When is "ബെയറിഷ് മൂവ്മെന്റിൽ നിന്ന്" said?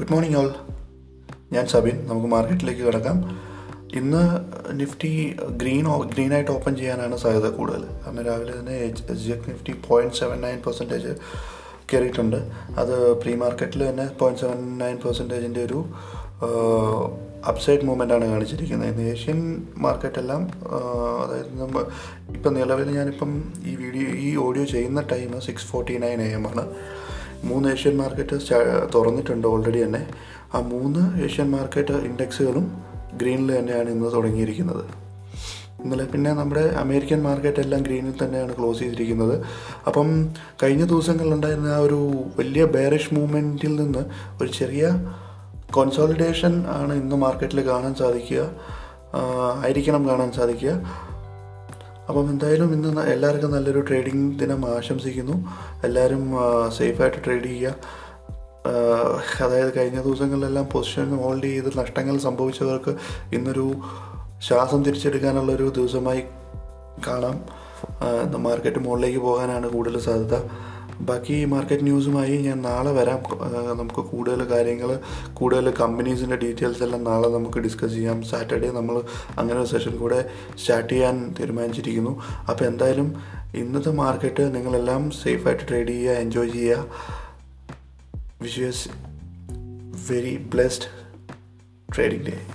42.64-43.98